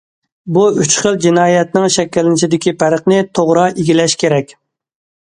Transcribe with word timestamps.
بۇ 0.53 0.61
ئۈچ 0.83 0.93
خىل 1.01 1.19
جىنايەتنىڭ 1.25 1.85
شەكىللىنىشىدىكى 1.95 2.73
پەرقنى 2.85 3.21
توغرا 3.41 3.67
ئىگىلەش 3.75 4.17
كېرەك. 4.25 4.57